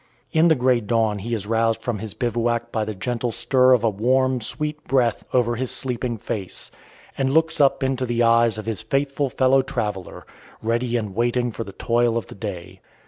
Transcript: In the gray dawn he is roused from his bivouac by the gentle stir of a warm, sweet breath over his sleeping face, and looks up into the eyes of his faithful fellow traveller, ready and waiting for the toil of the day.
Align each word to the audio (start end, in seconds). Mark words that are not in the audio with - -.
In 0.31 0.47
the 0.47 0.55
gray 0.55 0.79
dawn 0.79 1.19
he 1.19 1.31
is 1.35 1.45
roused 1.45 1.83
from 1.83 1.99
his 1.99 2.15
bivouac 2.15 2.71
by 2.71 2.85
the 2.85 2.95
gentle 2.95 3.29
stir 3.29 3.71
of 3.73 3.83
a 3.83 3.89
warm, 3.91 4.41
sweet 4.41 4.83
breath 4.87 5.23
over 5.31 5.55
his 5.57 5.69
sleeping 5.69 6.17
face, 6.17 6.71
and 7.19 7.31
looks 7.35 7.61
up 7.61 7.83
into 7.83 8.07
the 8.07 8.23
eyes 8.23 8.57
of 8.57 8.65
his 8.65 8.81
faithful 8.81 9.29
fellow 9.29 9.61
traveller, 9.61 10.25
ready 10.63 10.97
and 10.97 11.13
waiting 11.15 11.51
for 11.51 11.63
the 11.63 11.73
toil 11.73 12.17
of 12.17 12.25
the 12.25 12.33
day. 12.33 12.81